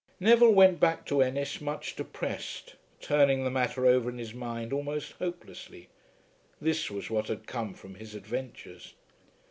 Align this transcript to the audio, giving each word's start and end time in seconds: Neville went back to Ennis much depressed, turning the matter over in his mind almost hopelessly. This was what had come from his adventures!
Neville 0.19 0.55
went 0.55 0.79
back 0.79 1.05
to 1.05 1.21
Ennis 1.21 1.61
much 1.61 1.95
depressed, 1.95 2.73
turning 2.99 3.43
the 3.43 3.51
matter 3.51 3.85
over 3.85 4.09
in 4.09 4.17
his 4.17 4.33
mind 4.33 4.73
almost 4.73 5.11
hopelessly. 5.19 5.89
This 6.59 6.89
was 6.89 7.11
what 7.11 7.27
had 7.27 7.45
come 7.45 7.75
from 7.75 7.93
his 7.93 8.15
adventures! 8.15 8.95